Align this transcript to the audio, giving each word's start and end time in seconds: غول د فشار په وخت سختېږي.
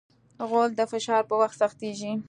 غول 0.49 0.69
د 0.75 0.81
فشار 0.91 1.21
په 1.29 1.35
وخت 1.41 1.55
سختېږي. 1.61 2.11